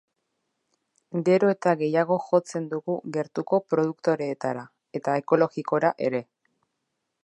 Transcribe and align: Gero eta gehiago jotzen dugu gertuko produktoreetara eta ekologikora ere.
Gero 1.27 1.51
eta 1.55 1.73
gehiago 1.81 2.17
jotzen 2.29 2.67
dugu 2.73 2.97
gertuko 3.19 3.63
produktoreetara 3.75 4.67
eta 5.01 5.21
ekologikora 5.25 5.97
ere. 6.11 6.29